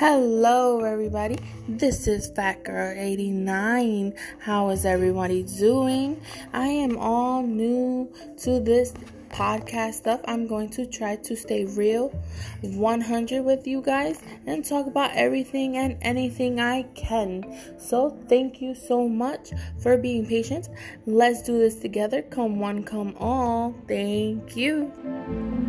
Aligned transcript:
Hello, 0.00 0.80
everybody. 0.82 1.36
This 1.68 2.08
is 2.08 2.30
Fat 2.30 2.64
Girl 2.64 2.90
89. 2.96 4.14
How 4.38 4.70
is 4.70 4.86
everybody 4.86 5.42
doing? 5.42 6.22
I 6.54 6.68
am 6.68 6.96
all 6.96 7.42
new 7.42 8.10
to 8.38 8.60
this 8.60 8.94
podcast 9.28 9.92
stuff. 9.92 10.22
I'm 10.24 10.46
going 10.46 10.70
to 10.70 10.86
try 10.86 11.16
to 11.16 11.36
stay 11.36 11.66
real 11.66 12.08
100 12.62 13.42
with 13.42 13.66
you 13.66 13.82
guys 13.82 14.22
and 14.46 14.64
talk 14.64 14.86
about 14.86 15.10
everything 15.12 15.76
and 15.76 15.98
anything 16.00 16.60
I 16.60 16.84
can. 16.94 17.44
So, 17.78 18.18
thank 18.26 18.62
you 18.62 18.74
so 18.74 19.06
much 19.06 19.50
for 19.82 19.98
being 19.98 20.24
patient. 20.24 20.70
Let's 21.04 21.42
do 21.42 21.58
this 21.58 21.74
together. 21.74 22.22
Come 22.22 22.58
one, 22.58 22.84
come 22.84 23.14
all. 23.18 23.74
Thank 23.86 24.56
you. 24.56 25.59